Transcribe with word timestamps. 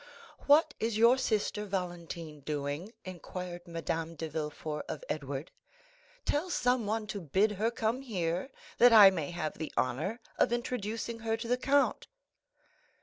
"What 0.47 0.73
is 0.79 0.97
your 0.97 1.15
sister 1.19 1.63
Valentine 1.63 2.39
doing?" 2.39 2.91
inquired 3.05 3.67
Madame 3.67 4.15
de 4.15 4.27
Villefort 4.29 4.83
of 4.89 5.03
Edward; 5.07 5.51
"tell 6.25 6.49
someone 6.49 7.05
to 7.05 7.21
bid 7.21 7.51
her 7.51 7.69
come 7.69 8.01
here, 8.01 8.49
that 8.79 8.91
I 8.93 9.11
may 9.11 9.29
have 9.29 9.59
the 9.59 9.71
honor 9.77 10.19
of 10.39 10.51
introducing 10.51 11.19
her 11.19 11.37
to 11.37 11.47
the 11.47 11.55
count." 11.55 12.07